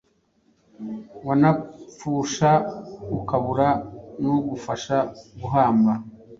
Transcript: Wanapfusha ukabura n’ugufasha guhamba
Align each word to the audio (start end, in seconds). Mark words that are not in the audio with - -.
Wanapfusha 1.27 2.51
ukabura 3.17 3.69
n’ugufasha 4.21 4.97
guhamba 5.41 5.91